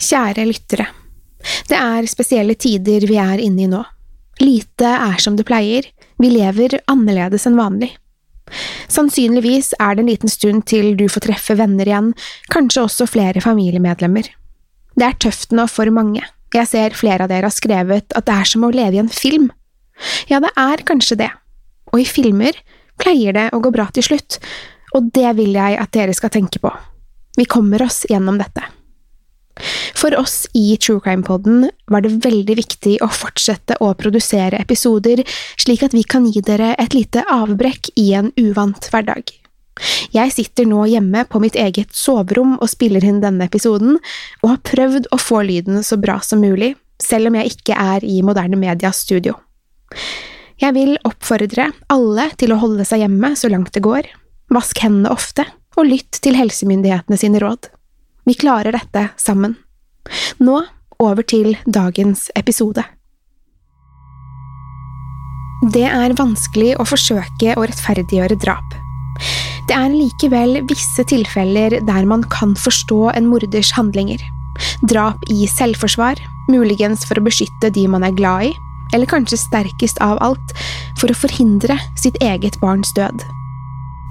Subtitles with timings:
[0.00, 0.86] Kjære lyttere.
[1.68, 3.82] Det er spesielle tider vi er inne i nå.
[4.42, 5.86] Lite er som det pleier,
[6.18, 7.92] vi lever annerledes enn vanlig.
[8.92, 12.12] Sannsynligvis er det en liten stund til du får treffe venner igjen,
[12.52, 14.28] kanskje også flere familiemedlemmer.
[14.94, 16.22] Det er tøft nå for mange,
[16.54, 19.10] jeg ser flere av dere har skrevet at det er som å leve i en
[19.10, 19.48] film.
[20.30, 21.30] Ja, det er kanskje det,
[21.90, 22.58] og i filmer
[23.00, 24.38] pleier det å gå bra til slutt,
[24.94, 26.70] og det vil jeg at dere skal tenke på.
[27.34, 28.62] Vi kommer oss gjennom dette.
[29.94, 35.22] For oss i True Crime-poden var det veldig viktig å fortsette å produsere episoder
[35.60, 39.30] slik at vi kan gi dere et lite avbrekk i en uvant hverdag.
[40.14, 43.98] Jeg sitter nå hjemme på mitt eget soverom og spiller inn denne episoden,
[44.42, 48.06] og har prøvd å få lyden så bra som mulig, selv om jeg ikke er
[48.06, 49.34] i Moderne Medias studio.
[50.62, 54.06] Jeg vil oppfordre alle til å holde seg hjemme så langt det går,
[54.54, 57.73] vask hendene ofte, og lytt til helsemyndighetene sine råd.
[58.24, 59.56] Vi klarer dette sammen.
[60.40, 60.62] Nå
[61.02, 62.84] over til dagens episode.
[65.72, 68.76] Det er vanskelig å forsøke å rettferdiggjøre drap.
[69.68, 74.20] Det er likevel visse tilfeller der man kan forstå en morders handlinger.
[74.88, 76.20] Drap i selvforsvar,
[76.52, 78.52] muligens for å beskytte de man er glad i,
[78.94, 80.54] eller kanskje sterkest av alt,
[81.00, 83.24] for å forhindre sitt eget barns død.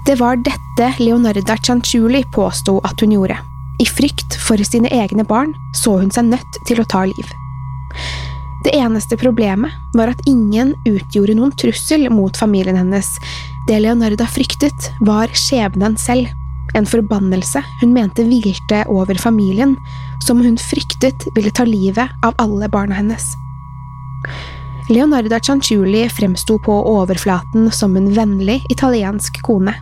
[0.05, 3.37] Det var dette Leonarda Cianciulli påsto at hun gjorde.
[3.81, 7.33] I frykt for sine egne barn så hun seg nødt til å ta liv.
[8.63, 13.09] Det eneste problemet var at ingen utgjorde noen trussel mot familien hennes.
[13.67, 16.31] Det Leonarda fryktet, var skjebnen selv,
[16.73, 19.75] en forbannelse hun mente hvilte over familien,
[20.23, 23.33] som hun fryktet ville ta livet av alle barna hennes.
[24.89, 29.75] Leonarda Cianciulli fremsto på overflaten som en vennlig italiensk kone.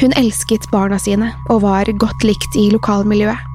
[0.00, 3.46] Hun elsket barna sine og var godt likt i lokalmiljøet.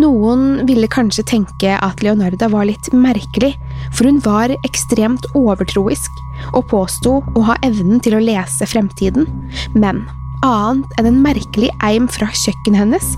[0.00, 3.52] Noen ville kanskje tenke at Leonarda var litt merkelig,
[3.92, 6.22] for hun var ekstremt overtroisk
[6.54, 9.28] og påsto å ha evnen til å lese fremtiden,
[9.76, 10.06] men
[10.46, 13.10] annet enn en merkelig eim fra kjøkkenet hennes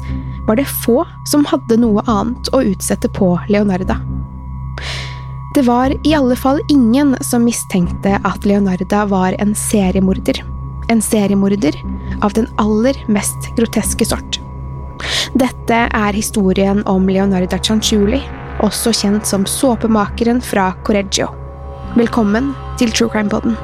[0.49, 4.01] var det få som hadde noe annet å utsette på Leonarda.
[5.55, 10.41] Det var i alle fall ingen som mistenkte at Leonarda var en seriemorder.
[10.93, 11.73] En seriemorder
[12.21, 14.37] av den aller mest groteske sort.
[15.33, 18.21] Dette er historien om Leonarda Cianciulli,
[18.61, 21.31] også kjent som såpemakeren fra Correggio.
[21.97, 23.57] Velkommen til True Crime Poden.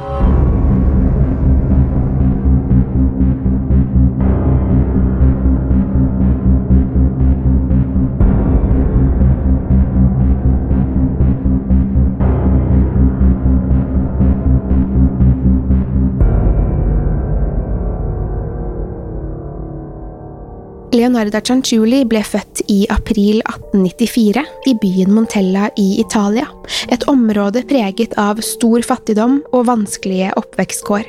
[20.99, 26.49] Leonarda Cianciulli ble født i april 1894 i byen Montella i Italia,
[26.91, 31.07] et område preget av stor fattigdom og vanskelige oppvekstkår.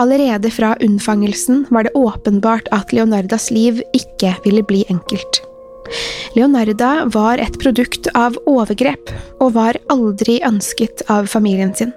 [0.00, 5.42] Allerede fra unnfangelsen var det åpenbart at Leonardas liv ikke ville bli enkelt.
[6.34, 11.94] Leonarda var et produkt av overgrep, og var aldri ønsket av familien sin.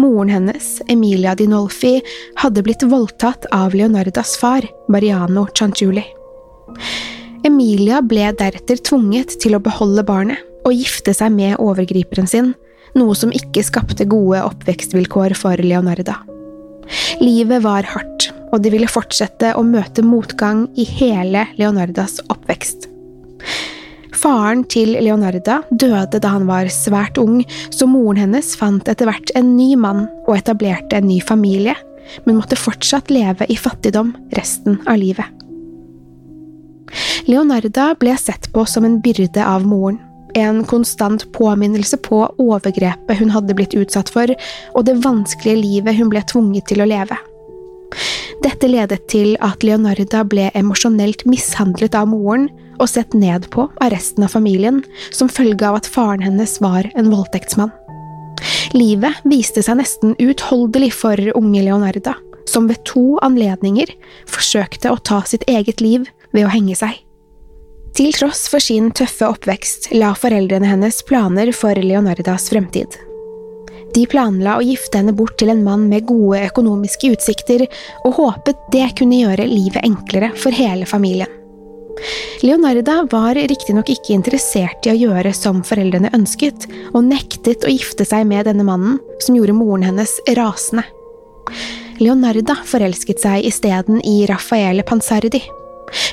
[0.00, 1.98] Moren hennes, Emilia Dinolfi,
[2.40, 6.04] hadde blitt voldtatt av Leonardas far, Mariano Cianciulli.
[7.44, 12.54] Emilia ble deretter tvunget til å beholde barnet og gifte seg med overgriperen sin,
[12.96, 16.16] noe som ikke skapte gode oppvekstvilkår for Leonarda.
[17.20, 22.88] Livet var hardt, og de ville fortsette å møte motgang i hele Leonardas oppvekst.
[24.24, 29.32] Faren til Leonarda døde da han var svært ung, så moren hennes fant etter hvert
[29.36, 31.74] en ny mann og etablerte en ny familie,
[32.24, 35.28] men måtte fortsatt leve i fattigdom resten av livet.
[37.28, 40.00] Leonarda ble sett på som en byrde av moren,
[40.34, 44.32] en konstant påminnelse på overgrepet hun hadde blitt utsatt for,
[44.72, 47.20] og det vanskelige livet hun ble tvunget til å leve.
[48.40, 52.48] Dette ledet til at Leonarda ble emosjonelt mishandlet av moren
[52.78, 56.90] og sett ned på av resten av familien, som følge av at faren hennes var
[56.94, 57.72] en voldtektsmann.
[58.74, 62.16] Livet viste seg nesten uutholdelig for unge Leonarda,
[62.50, 63.92] som ved to anledninger
[64.30, 66.98] forsøkte å ta sitt eget liv ved å henge seg.
[67.94, 72.96] Til tross for sin tøffe oppvekst la foreldrene hennes planer for Leonardas fremtid.
[73.94, 77.62] De planla å gifte henne bort til en mann med gode økonomiske utsikter,
[78.02, 81.30] og håpet det kunne gjøre livet enklere for hele familien.
[82.44, 88.06] Leonarda var riktignok ikke interessert i å gjøre som foreldrene ønsket, og nektet å gifte
[88.08, 90.84] seg med denne mannen, som gjorde moren hennes rasende.
[92.02, 95.40] Leonarda forelsket seg isteden i Raffaele Pansardi.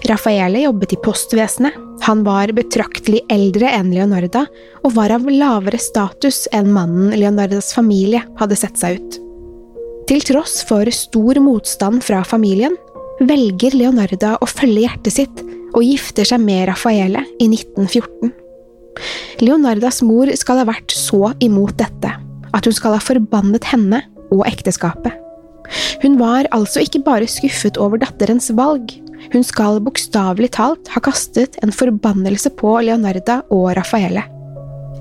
[0.06, 4.46] Raffaele jobbet i postvesenet, han var betraktelig eldre enn Leonarda,
[4.86, 9.18] og var av lavere status enn mannen Leonardas familie hadde sett seg ut.
[10.10, 12.78] Til tross for stor motstand fra familien,
[13.22, 18.32] velger Leonarda å følge hjertet sitt og gifter seg med Raffaele i 1914.
[19.42, 22.12] Leonardas mor skal ha vært så imot dette
[22.52, 24.02] at hun skal ha forbannet henne
[24.32, 25.16] og ekteskapet.
[26.02, 28.92] Hun var altså ikke bare skuffet over datterens valg,
[29.32, 34.24] hun skal bokstavelig talt ha kastet en forbannelse på Leonarda og Raffaele.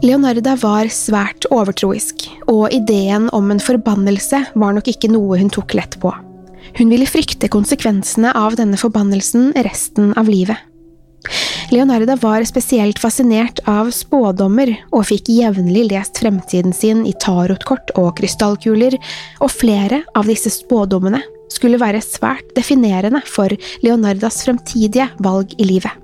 [0.04, 5.74] Leonarda var svært overtroisk, og ideen om en forbannelse var nok ikke noe hun tok
[5.76, 6.12] lett på.
[6.78, 10.58] Hun ville frykte konsekvensene av denne forbannelsen resten av livet.
[11.70, 18.16] Leonarda var spesielt fascinert av spådommer, og fikk jevnlig lest fremtiden sin i tarotkort og
[18.18, 18.96] krystallkuler,
[19.38, 21.20] og flere av disse spådommene
[21.50, 23.52] skulle være svært definerende for
[23.84, 25.94] Leonardas fremtidige valg i livet.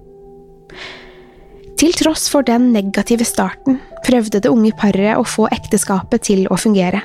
[1.77, 6.57] Til tross for den negative starten prøvde det unge paret å få ekteskapet til å
[6.61, 7.03] fungere.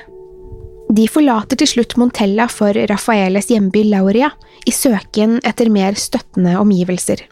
[0.92, 4.28] De forlater til slutt Montella for Raffaeles hjemby Lauria,
[4.68, 7.22] i søken etter mer støttende omgivelser.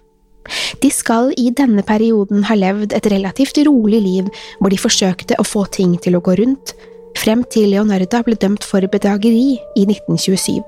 [0.80, 5.44] De skal i denne perioden ha levd et relativt rolig liv hvor de forsøkte å
[5.44, 6.72] få ting til å gå rundt,
[7.20, 10.62] frem til Leonarda ble dømt for bedrageri i 1927.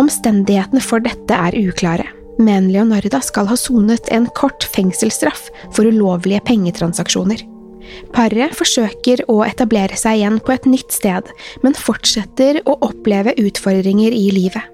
[0.00, 2.08] Omstendighetene for dette er uklare,
[2.40, 7.44] men Leonarda skal ha sonet en kort fengselsstraff for ulovlige pengetransaksjoner.
[8.14, 11.28] Paret forsøker å etablere seg igjen på et nytt sted,
[11.62, 14.64] men fortsetter å oppleve utfordringer i livet.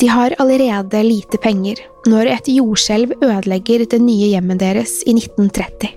[0.00, 5.94] De har allerede lite penger når et jordskjelv ødelegger det nye hjemmet deres i 1930.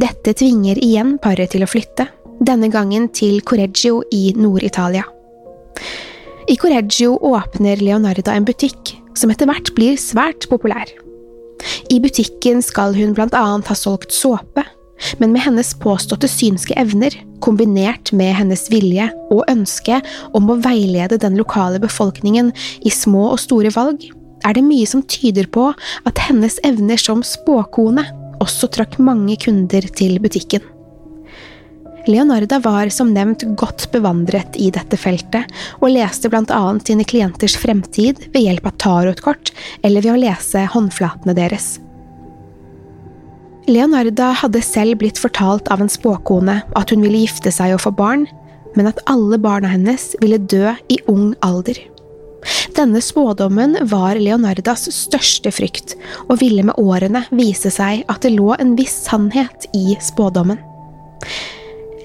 [0.00, 2.06] Dette tvinger igjen paret til å flytte,
[2.40, 5.04] denne gangen til Correggio i Nord-Italia.
[6.50, 10.88] I Correggio åpner Leonarda en butikk, som etter hvert blir svært populær.
[11.92, 14.64] I butikken skal hun blant annet ha solgt såpe,
[15.18, 20.00] men med hennes påståtte synske evner, kombinert med hennes vilje og ønske
[20.36, 22.52] om å veilede den lokale befolkningen
[22.84, 24.04] i små og store valg,
[24.44, 25.70] er det mye som tyder på
[26.08, 28.06] at hennes evner som spåkone
[28.40, 30.64] også trakk mange kunder til butikken.
[32.08, 35.44] Leonarda var som nevnt godt bevandret i dette feltet,
[35.82, 39.52] og leste blant annet sine klienters fremtid ved hjelp av tarotkort
[39.84, 41.74] eller ved å lese håndflatene deres.
[43.68, 47.92] Leonarda hadde selv blitt fortalt av en spåkone at hun ville gifte seg og få
[47.96, 48.26] barn,
[48.76, 51.78] men at alle barna hennes ville dø i ung alder.
[52.76, 55.96] Denne spådommen var Leonardas største frykt,
[56.28, 60.60] og ville med årene vise seg at det lå en viss sannhet i spådommen.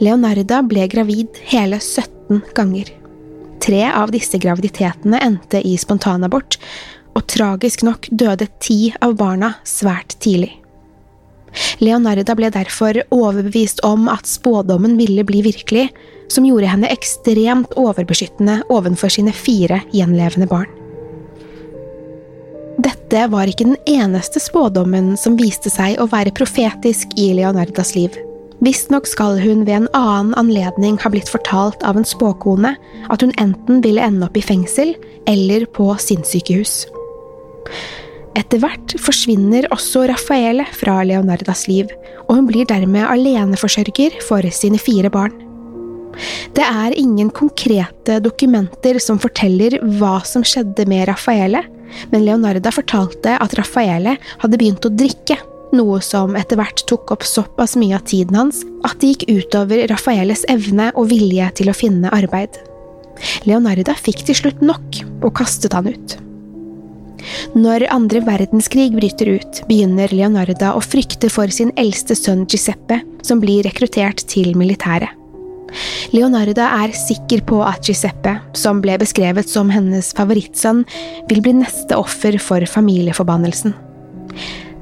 [0.04, 2.92] Leonarda ble gravid hele 17 ganger.
[3.64, 6.60] Tre av disse graviditetene endte i spontanabort,
[7.16, 10.52] og tragisk nok døde ti av barna svært tidlig.
[11.84, 15.90] Leonarda ble derfor overbevist om at spådommen ville bli virkelig,
[16.32, 20.72] som gjorde henne ekstremt overbeskyttende overfor sine fire gjenlevende barn.
[22.86, 28.18] Dette var ikke den eneste spådommen som viste seg å være profetisk i Leonardas liv.
[28.64, 32.74] Visstnok skal hun ved en annen anledning ha blitt fortalt av en spåkone
[33.12, 34.96] at hun enten ville ende opp i fengsel
[35.30, 36.86] eller på sinnssykehus.
[38.36, 41.92] Etter hvert forsvinner også Raffaele fra Leonardas liv,
[42.28, 45.34] og hun blir dermed aleneforsørger for sine fire barn.
[46.56, 51.64] Det er ingen konkrete dokumenter som forteller hva som skjedde med Raffaele,
[52.12, 55.38] men Leonarda fortalte at Raffaele hadde begynt å drikke,
[55.76, 59.88] noe som etter hvert tok opp såpass mye av tiden hans at det gikk utover
[59.92, 62.60] Raffaeles evne og vilje til å finne arbeid.
[63.48, 66.20] Leonarda fikk til slutt nok og kastet han ut.
[67.56, 73.42] Når andre verdenskrig bryter ut, begynner Leonarda å frykte for sin eldste sønn Giuseppe, som
[73.44, 75.14] blir rekruttert til militæret.
[76.14, 80.86] Leonarda er sikker på at Giuseppe, som ble beskrevet som hennes favorittsønn,
[81.30, 83.76] vil bli neste offer for familieforbannelsen.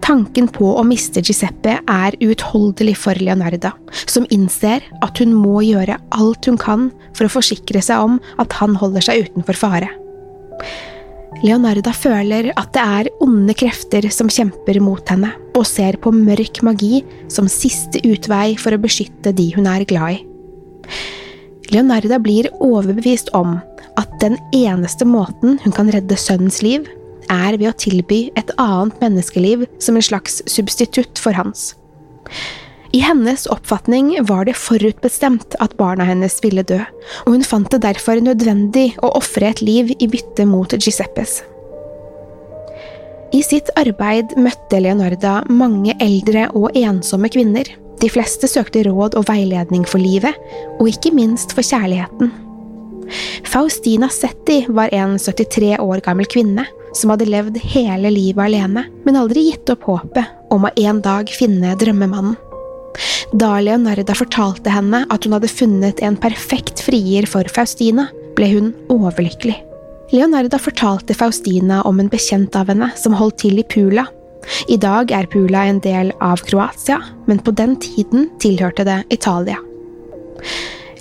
[0.04, 3.72] Tanken på å miste Giuseppe er uutholdelig for Leonarda,
[4.04, 8.58] som innser at hun må gjøre alt hun kan for å forsikre seg om at
[8.60, 9.88] han holder seg utenfor fare.
[11.42, 16.62] Leonarda føler at det er onde krefter som kjemper mot henne, og ser på mørk
[16.66, 20.22] magi som siste utvei for å beskytte de hun er glad i.
[21.74, 23.58] Leonarda blir overbevist om
[24.00, 26.86] at den eneste måten hun kan redde sønnens liv,
[27.32, 31.72] er ved å tilby et annet menneskeliv som en slags substitutt for hans.
[32.94, 36.78] I hennes oppfatning var det forutbestemt at barna hennes ville dø,
[37.26, 41.40] og hun fant det derfor nødvendig å ofre et liv i bytte mot Giuseppes.
[43.34, 47.66] I sitt arbeid møtte Leonarda mange eldre og ensomme kvinner.
[47.98, 50.38] De fleste søkte råd og veiledning for livet,
[50.78, 52.30] og ikke minst for kjærligheten.
[53.50, 59.18] Faustina Setti var en 73 år gammel kvinne som hadde levd hele livet alene, men
[59.18, 62.38] aldri gitt opp håpet om å en dag finne drømmemannen.
[63.34, 68.74] Da Leonarda fortalte henne at hun hadde funnet en perfekt frier for Faustina, ble hun
[68.94, 69.56] overlykkelig.
[70.14, 74.06] Leonarda fortalte Faustina om en bekjent av henne som holdt til i Pula,
[74.68, 79.58] i dag er Pula en del av Kroatia, men på den tiden tilhørte det Italia.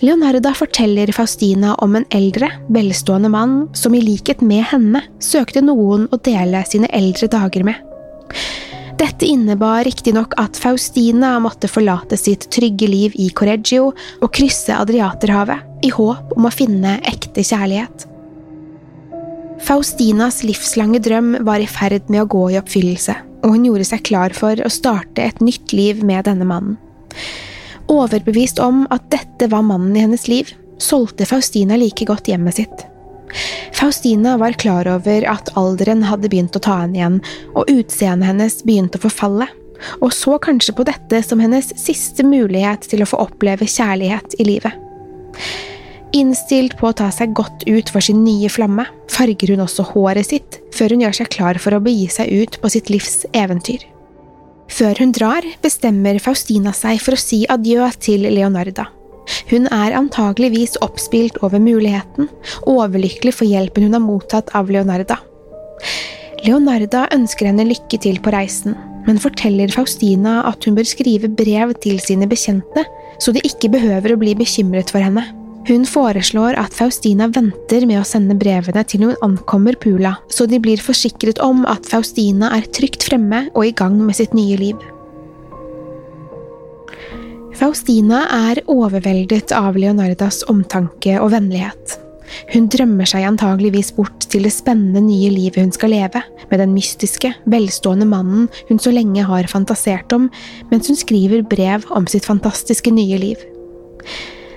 [0.03, 6.09] Leonarda forteller Faustina om en eldre, velstående mann som i likhet med henne søkte noen
[6.11, 7.79] å dele sine eldre dager med.
[9.03, 15.67] Dette innebar riktignok at Faustina måtte forlate sitt trygge liv i Correggio og krysse Adriaterhavet,
[15.83, 18.07] i håp om å finne ekte kjærlighet.
[19.63, 24.05] Faustinas livslange drøm var i ferd med å gå i oppfyllelse og hun gjorde seg
[24.07, 26.79] klar for å starte et nytt liv med denne mannen.
[27.91, 32.87] Overbevist om at dette var mannen i hennes liv, solgte Faustina like godt hjemmet sitt.
[33.73, 37.19] Faustina var klar over at alderen hadde begynt å ta henne igjen,
[37.57, 39.49] og utseendet hennes begynte å forfalle,
[39.99, 44.47] og så kanskje på dette som hennes siste mulighet til å få oppleve kjærlighet i
[44.47, 44.79] livet.
[46.13, 50.29] Innstilt på å ta seg godt ut for sin nye flamme, farger hun også håret
[50.29, 53.87] sitt før hun gjør seg klar for å begi seg ut på sitt livs eventyr.
[54.73, 58.87] Før hun drar, bestemmer Faustina seg for å si adjø til Leonarda.
[59.51, 62.31] Hun er antageligvis oppspilt over muligheten,
[62.69, 65.19] overlykkelig for hjelpen hun har mottatt av Leonarda.
[66.43, 68.75] Leonarda ønsker henne lykke til på reisen,
[69.07, 72.87] men forteller Faustina at hun bør skrive brev til sine bekjente,
[73.23, 75.25] så de ikke behøver å bli bekymret for henne.
[75.69, 80.59] Hun foreslår at Faustina venter med å sende brevene til hun ankommer Pula, så de
[80.63, 84.83] blir forsikret om at Faustina er trygt fremme og i gang med sitt nye liv.
[87.53, 91.99] Faustina er overveldet av Leonardas omtanke og vennlighet.
[92.53, 96.73] Hun drømmer seg antageligvis bort til det spennende nye livet hun skal leve, med den
[96.73, 100.31] mystiske, velstående mannen hun så lenge har fantasert om,
[100.73, 103.45] mens hun skriver brev om sitt fantastiske nye liv.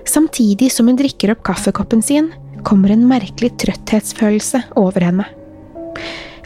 [0.07, 2.31] Samtidig som hun drikker opp kaffekoppen sin,
[2.65, 5.27] kommer en merkelig trøtthetsfølelse over henne.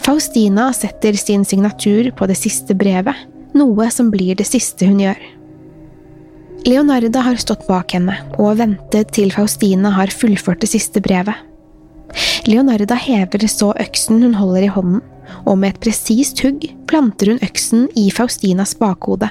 [0.01, 5.19] Faustina setter sin signatur på det siste brevet, noe som blir det siste hun gjør.
[6.65, 11.37] Leonarda har stått bak henne og ventet til Faustina har fullført det siste brevet.
[12.49, 15.03] Leonarda hever så øksen hun holder i hånden,
[15.45, 19.29] og med et presist hugg planter hun øksen i Faustinas bakhode.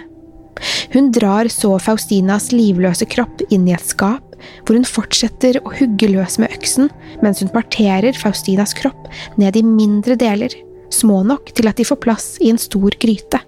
[0.94, 4.24] Hun drar så Faustinas livløse kropp inn i et skap,
[4.64, 6.88] hvor hun fortsetter å hugge løs med øksen
[7.24, 10.54] mens hun parterer Faustinas kropp ned i mindre deler,
[10.94, 13.42] små nok til at de får plass i en stor gryte.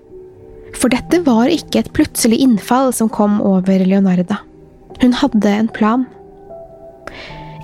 [0.77, 4.41] For dette var ikke et plutselig innfall som kom over Leonarda.
[5.01, 6.07] Hun hadde en plan.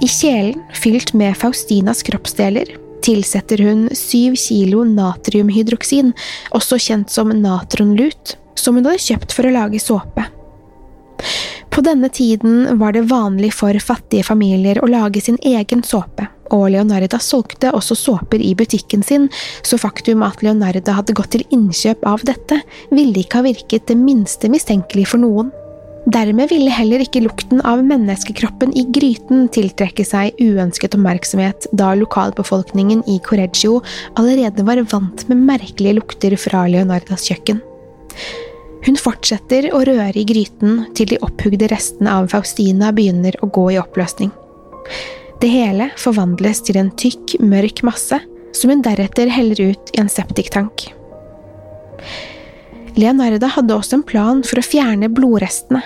[0.03, 2.75] I kjelen fylt med Faustinas kroppsdeler
[3.07, 6.13] tilsetter hun syv kilo natriumhydroksin,
[6.57, 10.27] også kjent som natronlut, som hun hadde kjøpt for å lage såpe.
[11.77, 16.71] På denne tiden var det vanlig for fattige familier å lage sin egen såpe, og
[16.73, 19.27] Leonarda solgte også såper i butikken sin,
[19.61, 23.99] så faktum at Leonarda hadde gått til innkjøp av dette, ville ikke ha virket det
[24.01, 25.53] minste mistenkelig for noen.
[26.09, 33.05] Dermed ville heller ikke lukten av menneskekroppen i gryten tiltrekke seg uønsket oppmerksomhet, da lokalbefolkningen
[33.05, 33.83] i Correggio
[34.17, 37.61] allerede var vant med merkelige lukter fra Leonardas kjøkken.
[38.87, 43.73] Hun fortsetter å røre i gryten til de opphugde restene av Faustina begynner å gå
[43.75, 44.31] i oppløsning.
[45.43, 48.21] Det hele forvandles til en tykk, mørk masse,
[48.55, 50.87] som hun deretter heller ut i en septiktank.
[52.97, 55.83] Leonarda hadde også en plan for å fjerne blodrestene.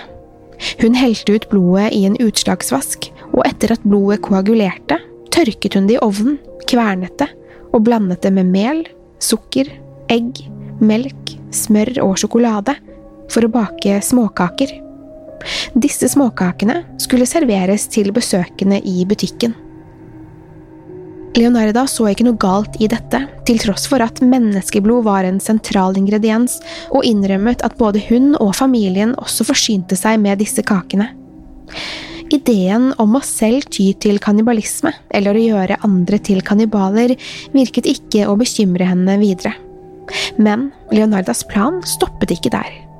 [0.79, 4.99] Hun helte ut blodet i en utslagsvask, og etter at blodet koagulerte,
[5.33, 6.37] tørket hun det i ovnen,
[6.69, 7.31] kvernet det
[7.71, 8.85] og blandet det med mel,
[9.23, 9.67] sukker,
[10.11, 10.43] egg,
[10.83, 12.77] melk, smør og sjokolade
[13.31, 14.77] for å bake småkaker.
[15.73, 19.55] Disse småkakene skulle serveres til besøkende i butikken.
[21.37, 25.95] Leonarda så ikke noe galt i dette, til tross for at menneskeblod var en sentral
[25.99, 26.57] ingrediens,
[26.91, 31.07] og innrømmet at både hun og familien også forsynte seg med disse kakene.
[32.31, 37.15] Ideen om å selv ty til kannibalisme, eller å gjøre andre til kannibaler,
[37.55, 39.55] virket ikke å bekymre henne videre.
[40.39, 42.90] Men Leonardas plan stoppet ikke der.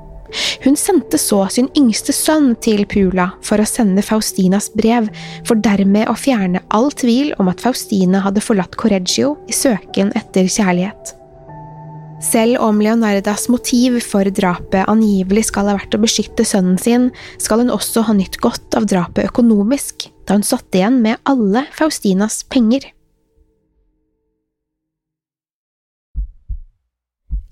[0.64, 5.08] Hun sendte så sin yngste sønn til Pula for å sende Faustinas brev,
[5.48, 10.48] for dermed å fjerne all tvil om at Faustina hadde forlatt Correggio i søken etter
[10.50, 11.16] kjærlighet.
[12.22, 17.08] Selv om Leonardas motiv for drapet angivelig skal ha vært å beskytte sønnen sin,
[17.42, 21.66] skal hun også ha nytt godt av drapet økonomisk, da hun satt igjen med alle
[21.74, 22.86] Faustinas penger.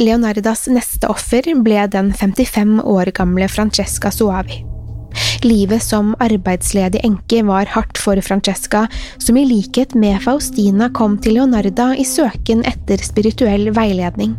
[0.01, 4.63] Leonardas neste offer ble den 55 år gamle Francesca Suavi.
[5.45, 8.87] Livet som arbeidsledig enke var hardt for Francesca,
[9.19, 14.37] som i likhet med Faustina kom til Leonarda i søken etter spirituell veiledning.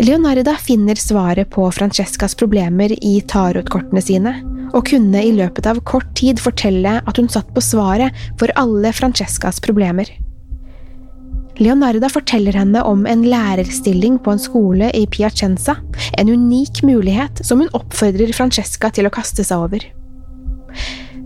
[0.00, 4.32] Leonarda finner svaret på Francescas problemer i tarotkortene sine,
[4.72, 8.90] og kunne i løpet av kort tid fortelle at hun satt på svaret for alle
[8.96, 10.10] Francescas problemer.
[11.60, 15.74] Leonarda forteller henne om en lærerstilling på en skole i Piacenza,
[16.16, 19.84] en unik mulighet som hun oppfordrer Francesca til å kaste seg over.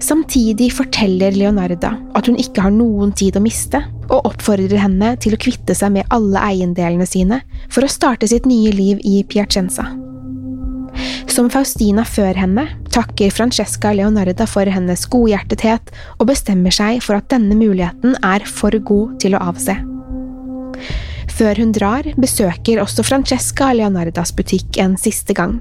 [0.02, 3.78] Samtidig forteller Leonarda at hun ikke har noen tid å miste,
[4.10, 8.50] og oppfordrer henne til å kvitte seg med alle eiendelene sine for å starte sitt
[8.50, 9.86] nye liv i Piacenza.
[11.30, 17.30] Som Faustina før henne takker Francesca Leonarda for hennes godhjertethet og bestemmer seg for at
[17.30, 19.78] denne muligheten er for god til å avse.
[21.32, 25.60] Før hun drar, besøker også Francesca Leonardas butikk en siste gang.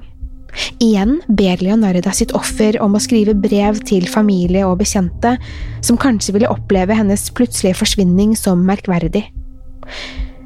[0.82, 5.36] Igjen ber Leonarda sitt offer om å skrive brev til familie og bekjente,
[5.84, 9.24] som kanskje ville oppleve hennes plutselige forsvinning som merkverdig.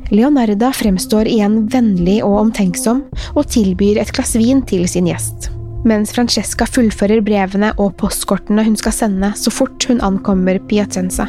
[0.08, 3.04] Leonarda fremstår igjen vennlig og omtenksom,
[3.36, 5.50] og tilbyr et glass vin til sin gjest,
[5.88, 11.28] mens Francesca fullfører brevene og postkortene hun skal sende så fort hun ankommer Piacenza.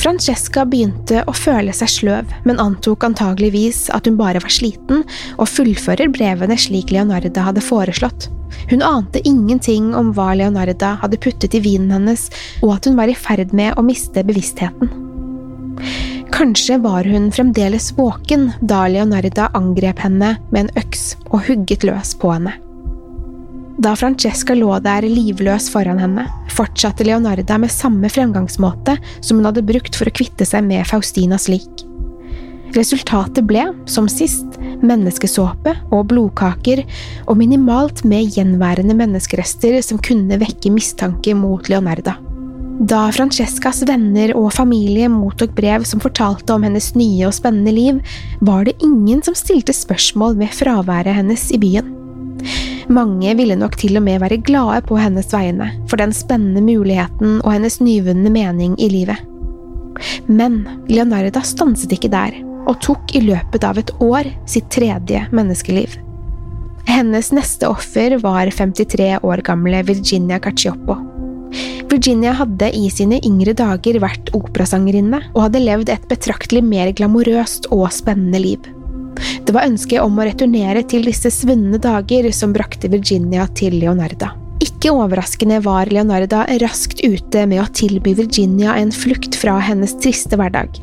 [0.00, 5.04] Francesca begynte å føle seg sløv, men antok antageligvis at hun bare var sliten,
[5.38, 8.28] og fullfører brevene slik Leonarda hadde foreslått.
[8.70, 12.28] Hun ante ingenting om hva Leonarda hadde puttet i vinen hennes,
[12.62, 14.92] og at hun var i ferd med å miste bevisstheten.
[16.34, 22.16] Kanskje var hun fremdeles våken da Leonarda angrep henne med en øks og hugget løs
[22.18, 22.56] på henne.
[23.84, 26.22] Da Francesca lå der livløs foran henne,
[26.56, 31.50] fortsatte Leonarda med samme fremgangsmåte som hun hadde brukt for å kvitte seg med Faustinas
[31.52, 31.82] lik.
[32.72, 36.80] Resultatet ble, som sist, menneskesåpe og blodkaker,
[37.28, 42.16] og minimalt med gjenværende menneskerester som kunne vekke mistanke mot Leonarda.
[42.88, 48.00] Da Francescas venner og familie mottok brev som fortalte om hennes nye og spennende liv,
[48.40, 51.92] var det ingen som stilte spørsmål ved fraværet hennes i byen.
[52.92, 57.38] Mange ville nok til og med være glade på hennes vegne for den spennende muligheten
[57.42, 59.20] og hennes nyvunne mening i livet.
[60.26, 62.34] Men Leonarda stanset ikke der,
[62.68, 65.96] og tok i løpet av et år sitt tredje menneskeliv.
[66.88, 70.98] Hennes neste offer var 53 år gamle Virginia Caccioppo.
[71.88, 77.70] Virginia hadde i sine yngre dager vært operasangerinne og hadde levd et betraktelig mer glamorøst
[77.72, 78.66] og spennende liv.
[79.44, 84.32] Det var ønsket om å returnere til disse svunne dager som brakte Virginia til Leonarda.
[84.64, 90.38] Ikke overraskende var Leonarda raskt ute med å tilby Virginia en flukt fra hennes triste
[90.40, 90.80] hverdag.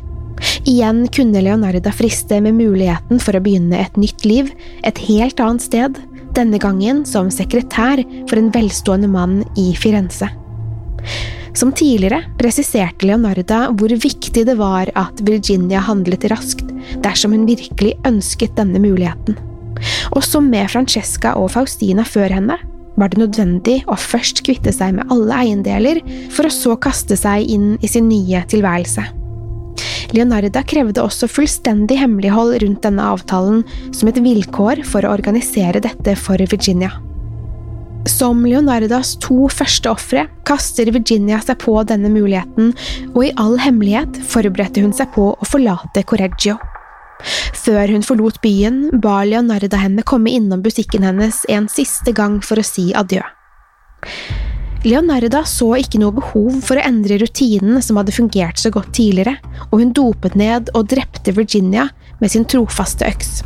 [0.65, 4.50] Igjen kunne Leonarda friste med muligheten for å begynne et nytt liv,
[4.86, 6.00] et helt annet sted,
[6.38, 10.30] denne gangen som sekretær for en velstående mann i Firenze.
[11.54, 16.70] Som tidligere presiserte Leonarda hvor viktig det var at Virginia handlet raskt
[17.04, 19.38] dersom hun virkelig ønsket denne muligheten.
[20.16, 22.58] Og som med Francesca og Faustina før henne,
[23.00, 27.48] var det nødvendig å først kvitte seg med alle eiendeler, for å så kaste seg
[27.50, 29.08] inn i sin nye tilværelse.
[30.12, 33.64] Leonarda krevde også fullstendig hemmelighold rundt denne avtalen
[33.96, 36.92] som et vilkår for å organisere dette for Virginia.
[38.10, 42.72] Som Leonardas to første ofre kaster Virginia seg på denne muligheten,
[43.14, 46.58] og i all hemmelighet forberedte hun seg på å forlate Correggio.
[47.62, 52.58] Før hun forlot byen, ba Leonarda henne komme innom butikken hennes en siste gang for
[52.58, 53.22] å si adjø.
[54.82, 59.38] Leonarda så ikke noe behov for å endre rutinen som hadde fungert så godt tidligere,
[59.70, 63.44] og hun dopet ned og drepte Virginia med sin trofaste øks.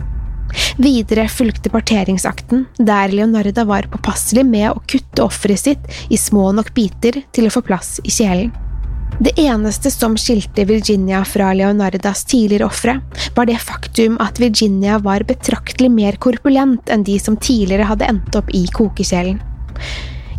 [0.77, 6.73] Videre fulgte parteringsakten, der Leonarda var påpasselig med å kutte offeret sitt i små nok
[6.75, 8.53] biter til å få plass i kjelen.
[9.19, 12.97] Det eneste som skilte Virginia fra Leonardas tidligere ofre,
[13.35, 18.35] var det faktum at Virginia var betraktelig mer korpulent enn de som tidligere hadde endt
[18.35, 19.39] opp i kokekjelen.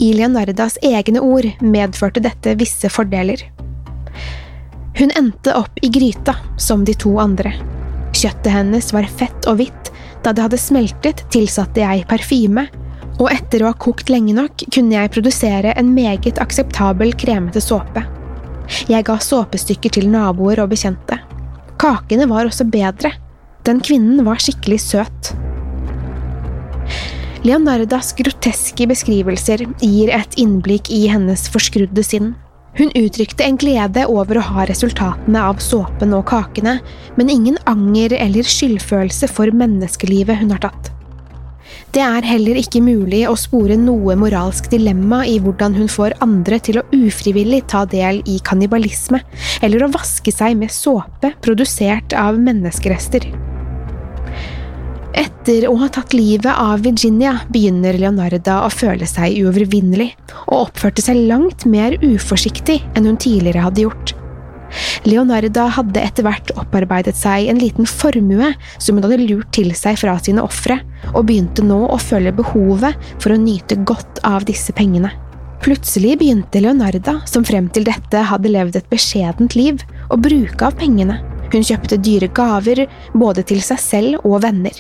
[0.01, 3.47] I Leonardas egne ord medførte dette visse fordeler.
[4.97, 7.55] Hun endte opp i gryta, som de to andre.
[8.17, 9.91] Kjøttet hennes var fett og hvitt,
[10.25, 12.67] da det hadde smeltet, tilsatte jeg parfyme,
[13.17, 18.05] og etter å ha kokt lenge nok, kunne jeg produsere en meget akseptabel kremete såpe.
[18.91, 21.21] Jeg ga såpestykker til naboer og bekjente.
[21.81, 23.13] Kakene var også bedre.
[23.67, 25.33] Den kvinnen var skikkelig søt.
[27.47, 32.35] Leonardas groteske beskrivelser gir et innblikk i hennes forskrudde sinn.
[32.77, 36.77] Hun uttrykte en glede over å ha resultatene av såpen og kakene,
[37.17, 40.93] men ingen anger eller skyldfølelse for menneskelivet hun har tatt.
[41.97, 46.61] Det er heller ikke mulig å spore noe moralsk dilemma i hvordan hun får andre
[46.61, 49.23] til å ufrivillig ta del i kannibalisme,
[49.65, 53.25] eller å vaske seg med såpe produsert av menneskerester.
[55.17, 60.11] Etter å ha tatt livet av Virginia begynner Leonarda å føle seg uovervinnelig,
[60.45, 64.13] og oppførte seg langt mer uforsiktig enn hun tidligere hadde gjort.
[65.07, 69.97] Leonarda hadde etter hvert opparbeidet seg en liten formue som hun hadde lurt til seg
[70.03, 70.81] fra sine ofre,
[71.15, 75.13] og begynte nå å føle behovet for å nyte godt av disse pengene.
[75.65, 79.81] Plutselig begynte Leonarda, som frem til dette hadde levd et beskjedent liv,
[80.13, 81.23] å bruke av pengene.
[81.55, 84.77] Hun kjøpte dyre gaver, både til seg selv og venner.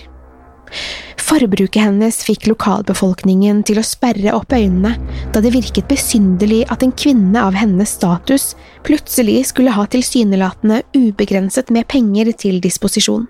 [1.26, 4.92] Forbruket hennes fikk lokalbefolkningen til å sperre opp øynene,
[5.34, 8.52] da det virket besynderlig at en kvinne av hennes status
[8.86, 13.26] plutselig skulle ha tilsynelatende ubegrenset med penger til disposisjon.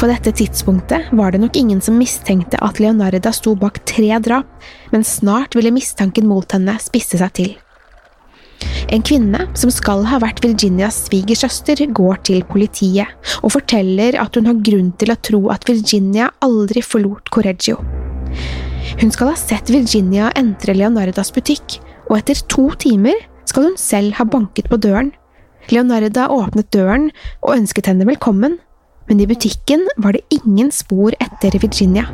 [0.00, 4.46] På dette tidspunktet var det nok ingen som mistenkte at Leonarda sto bak tre drap,
[4.94, 7.50] men snart ville mistanken mot henne spisse seg til.
[8.90, 14.48] En kvinne som skal ha vært Virginias svigersøster, går til politiet og forteller at hun
[14.50, 17.78] har grunn til å tro at Virginia aldri forlot Correggio.
[19.00, 21.78] Hun skal ha sett Virginia entre Leonardas butikk,
[22.10, 23.16] og etter to timer
[23.48, 25.12] skal hun selv ha banket på døren.
[25.70, 27.10] Leonarda åpnet døren
[27.44, 28.58] og ønsket henne velkommen,
[29.10, 32.08] men i butikken var det ingen spor etter Virginia.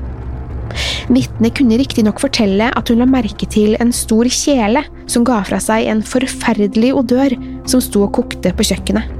[1.06, 5.60] Vitnet kunne riktignok fortelle at hun la merke til en stor kjele som ga fra
[5.62, 7.36] seg en forferdelig odør
[7.68, 9.12] som sto og kokte på kjøkkenet.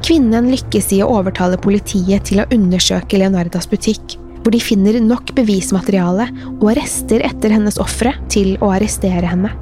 [0.00, 5.34] Kvinnen lykkes i å overtale politiet til å undersøke Leonardas butikk, hvor de finner nok
[5.36, 9.52] bevismateriale og rester etter hennes ofre til å arrestere henne.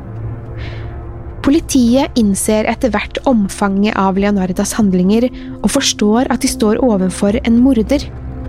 [1.43, 5.27] Politiet innser etter hvert omfanget av Leonardas handlinger
[5.63, 8.05] og forstår at de står overfor en morder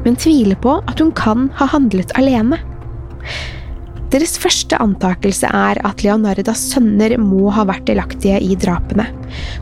[0.06, 2.60] men tviler på at hun kan ha handlet alene.
[4.10, 9.06] Deres første antakelse er at Leonardas sønner må ha vært delaktige i drapene.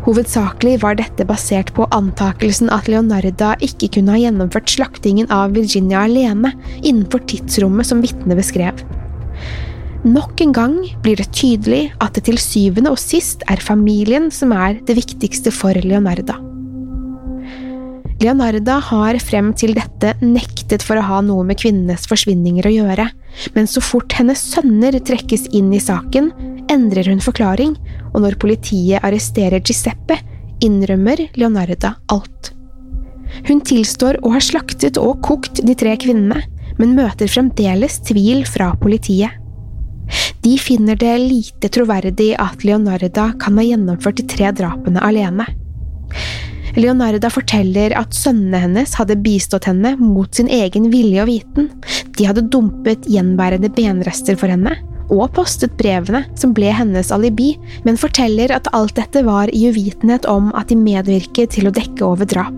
[0.06, 6.06] Hovedsakelig var dette basert på antakelsen at Leonarda ikke kunne ha gjennomført slaktingen av Virginia
[6.08, 8.80] alene innenfor tidsrommet som vitnet beskrev.
[10.08, 14.56] Nok en gang blir det tydelig at det til syvende og sist er familien som
[14.56, 16.47] er det viktigste for Leonarda.
[18.18, 23.06] Leonarda har frem til dette nektet for å ha noe med kvinnenes forsvinninger å gjøre,
[23.54, 26.32] men så fort hennes sønner trekkes inn i saken,
[26.74, 27.76] endrer hun forklaring,
[28.16, 30.18] og når politiet arresterer Giuseppe,
[30.66, 32.54] innrømmer Leonarda alt.
[33.46, 36.42] Hun tilstår å ha slaktet og kokt de tre kvinnene,
[36.82, 39.38] men møter fremdeles tvil fra politiet.
[40.42, 45.46] De finner det lite troverdig at Leonarda kan ha gjennomført de tre drapene alene.
[46.78, 51.72] Leonarda forteller at sønnene hennes hadde bistått henne mot sin egen vilje og viten.
[52.18, 54.76] De hadde dumpet gjenbærende benrester for henne,
[55.10, 57.56] og postet brevene som ble hennes alibi,
[57.88, 62.06] men forteller at alt dette var i uvitenhet om at de medvirket til å dekke
[62.06, 62.54] over drap.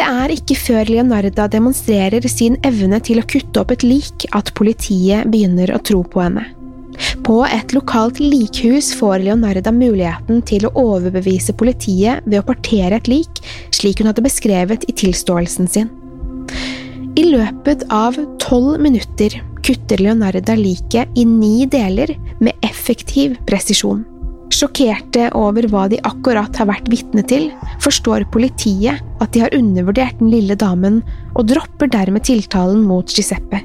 [0.00, 4.54] Det er ikke før Leonarda demonstrerer sin evne til å kutte opp et lik at
[4.56, 6.46] politiet begynner å tro på henne.
[7.30, 13.06] På et lokalt likhus får Leonarda muligheten til å overbevise politiet ved å partere et
[13.06, 13.38] lik,
[13.70, 15.92] slik hun hadde beskrevet i tilståelsen sin.
[17.14, 24.02] I løpet av tolv minutter kutter Leonarda liket i ni deler med effektiv presisjon.
[24.50, 30.18] Sjokkerte over hva de akkurat har vært vitne til, forstår politiet at de har undervurdert
[30.18, 31.04] den lille damen,
[31.38, 33.62] og dropper dermed tiltalen mot Giuseppe.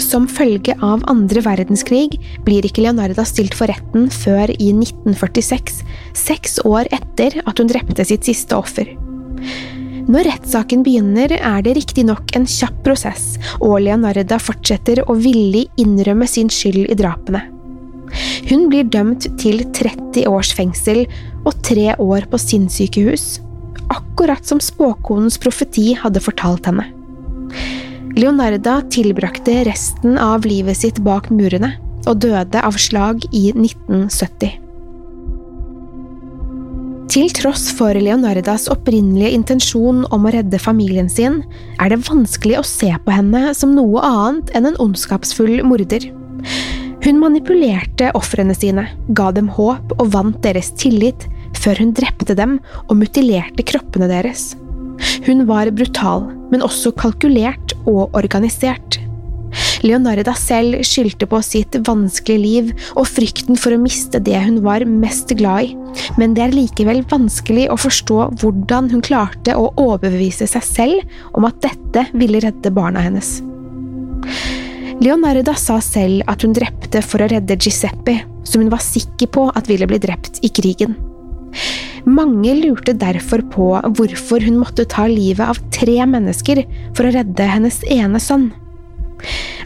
[0.00, 5.82] Som følge av andre verdenskrig blir ikke Leonarda stilt for retten før i 1946,
[6.18, 8.90] seks år etter at hun drepte sitt siste offer.
[10.04, 16.28] Når rettssaken begynner, er det riktignok en kjapp prosess, og Leonarda fortsetter å villig innrømme
[16.28, 17.46] sin skyld i drapene.
[18.50, 21.04] Hun blir dømt til 30 års fengsel
[21.46, 23.38] og tre år på sinnssykehus,
[23.94, 26.90] akkurat som spåkonens profeti hadde fortalt henne.
[28.14, 31.72] Leonarda tilbrakte resten av livet sitt bak murene,
[32.06, 34.60] og døde av slag i 1970.
[37.10, 41.42] Til tross for Leonardas opprinnelige intensjon om å redde familien sin,
[41.82, 46.06] er det vanskelig å se på henne som noe annet enn en ondskapsfull morder.
[47.04, 51.26] Hun manipulerte ofrene sine, ga dem håp og vant deres tillit,
[51.58, 54.52] før hun drepte dem og mutilerte kroppene deres.
[55.24, 59.00] Hun var brutal, men også kalkulert og organisert.
[59.84, 64.84] Leonarda selv skyldte på sitt vanskelige liv og frykten for å miste det hun var
[64.88, 65.72] mest glad i,
[66.18, 71.46] men det er likevel vanskelig å forstå hvordan hun klarte å overbevise seg selv om
[71.48, 73.38] at dette ville redde barna hennes.
[75.04, 79.48] Leonarda sa selv at hun drepte for å redde Giuseppe, som hun var sikker på
[79.52, 80.96] at ville bli drept i krigen.
[82.04, 86.60] Mange lurte derfor på hvorfor hun måtte ta livet av tre mennesker
[86.96, 88.50] for å redde hennes ene sønn.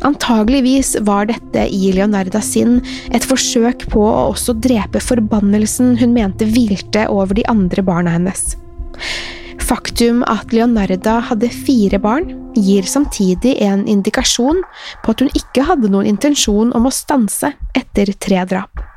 [0.06, 2.78] Antageligvis var dette i Leonardas sinn
[3.14, 8.52] et forsøk på å også drepe forbannelsen hun mente hvilte over de andre barna hennes.
[9.68, 14.62] Faktum at Leonarda hadde fire barn, gir samtidig en indikasjon
[15.02, 18.87] på at hun ikke hadde noen intensjon om å stanse etter tre drap.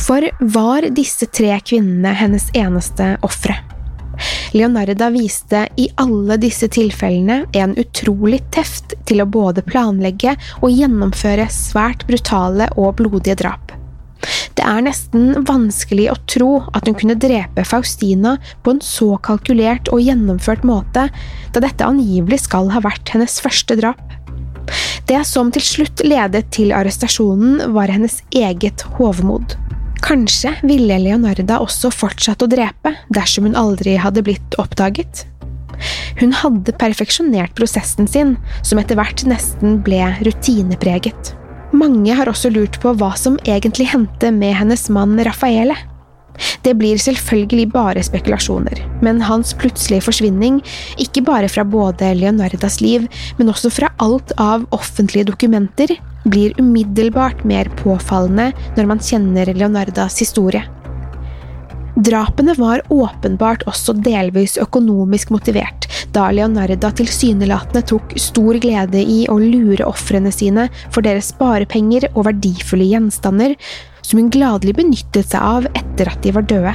[0.00, 3.56] For var disse tre kvinnene hennes eneste ofre?
[4.52, 11.46] Leonarda viste i alle disse tilfellene en utrolig teft til å både planlegge og gjennomføre
[11.52, 13.74] svært brutale og blodige drap.
[14.58, 18.34] Det er nesten vanskelig å tro at hun kunne drepe Faustina
[18.66, 21.06] på en så kalkulert og gjennomført måte,
[21.54, 24.02] da dette angivelig skal ha vært hennes første drap.
[25.08, 29.54] Det som til slutt ledet til arrestasjonen, var hennes eget hovmod.
[30.04, 35.24] Kanskje ville Leonarda også fortsatt å drepe dersom hun aldri hadde blitt oppdaget?
[36.20, 41.32] Hun hadde perfeksjonert prosessen sin, som etter hvert nesten ble rutinepreget.
[41.72, 45.76] Mange har også lurt på hva som egentlig hendte med hennes mann Raffaele.
[46.62, 50.60] Det blir selvfølgelig bare spekulasjoner, men hans plutselige forsvinning,
[51.00, 53.06] ikke bare fra både Leonardas liv,
[53.38, 55.96] men også fra alt av offentlige dokumenter,
[56.28, 60.64] blir umiddelbart mer påfallende når man kjenner Leonardas historie.
[61.98, 69.38] Drapene var åpenbart også delvis økonomisk motivert, da Leonarda tilsynelatende tok stor glede i å
[69.42, 73.56] lure ofrene sine for deres sparepenger og verdifulle gjenstander,
[74.08, 76.72] som hun gladelig benyttet seg av etter at de var døde.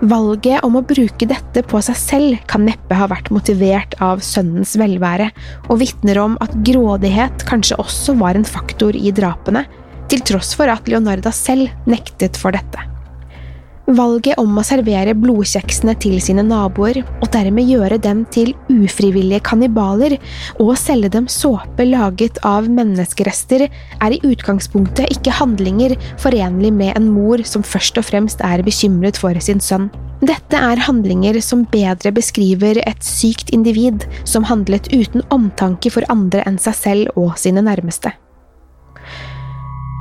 [0.00, 4.72] Valget om å bruke dette på seg selv kan neppe ha vært motivert av sønnens
[4.80, 5.28] velvære,
[5.68, 9.66] og vitner om at grådighet kanskje også var en faktor i drapene,
[10.10, 12.89] til tross for at Leonarda selv nektet for dette.
[13.88, 20.14] Valget om å servere blodkjeksene til sine naboer, og dermed gjøre dem til ufrivillige kannibaler,
[20.62, 27.10] og selge dem såpe laget av menneskerester, er i utgangspunktet ikke handlinger forenlig med en
[27.10, 29.90] mor som først og fremst er bekymret for sin sønn.
[30.20, 36.44] Dette er handlinger som bedre beskriver et sykt individ som handlet uten omtanke for andre
[36.46, 38.12] enn seg selv og sine nærmeste.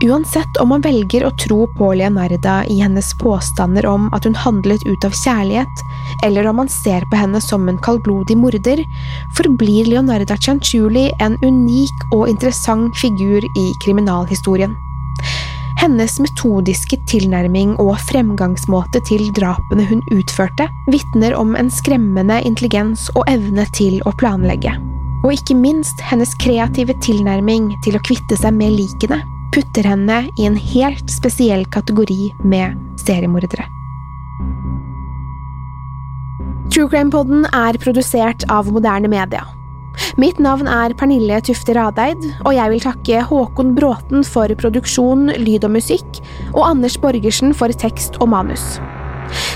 [0.03, 4.85] Uansett om man velger å tro på Leonarda i hennes påstander om at hun handlet
[4.87, 5.81] ut av kjærlighet,
[6.23, 8.79] eller om man ser på henne som en kaldblodig morder,
[9.35, 14.71] forblir Leonarda Cianciulli en unik og interessant figur i kriminalhistorien.
[15.81, 23.27] Hennes metodiske tilnærming og fremgangsmåte til drapene hun utførte, vitner om en skremmende intelligens og
[23.27, 24.77] evne til å planlegge.
[25.25, 29.19] Og ikke minst hennes kreative tilnærming til å kvitte seg med likene
[29.53, 33.67] putter henne i en helt spesiell kategori med seriemordere.
[36.69, 39.41] True Crime-poden er produsert av moderne media.
[40.21, 45.65] Mitt navn er Pernille Tufte Radeid, og jeg vil takke Håkon Bråten for produksjon, lyd
[45.67, 46.21] og musikk,
[46.53, 48.77] og Anders Borgersen for tekst og manus.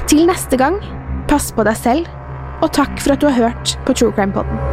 [0.10, 0.82] Til neste gang,
[1.30, 2.10] pass på deg selv,
[2.64, 4.73] og takk for at du har hørt på True Crime-poden.